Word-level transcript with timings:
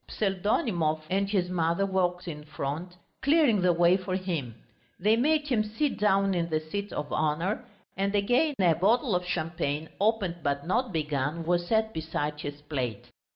Pseldonimov 0.09 1.01
and 1.11 1.29
his 1.29 1.47
mother 1.47 1.85
walked 1.85 2.27
in 2.27 2.43
front, 2.43 2.97
clearing 3.21 3.61
the 3.61 3.71
way 3.71 3.95
for 3.97 4.15
him. 4.15 4.55
They 4.99 5.15
made 5.15 5.47
him 5.49 5.63
sit 5.63 5.99
down 5.99 6.33
in 6.33 6.49
the 6.49 6.59
seat 6.59 6.91
of 6.91 7.13
honour, 7.13 7.63
and 7.95 8.15
again 8.15 8.55
a 8.59 8.73
bottle 8.73 9.13
of 9.15 9.23
champagne, 9.23 9.89
opened 9.99 10.37
but 10.41 10.65
not 10.65 10.91
begun, 10.91 11.45
was 11.45 11.67
set 11.67 11.93
beside 11.93 12.41
his 12.41 12.61
plate. 12.63 13.11